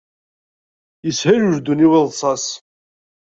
Yeshel 1.05 1.41
uldun 1.49 1.85
i 1.85 1.87
uḍsas. 1.99 2.45